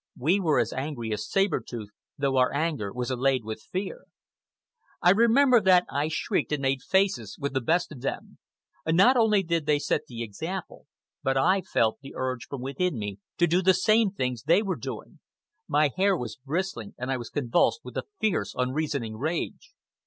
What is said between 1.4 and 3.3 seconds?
Tooth, though our anger was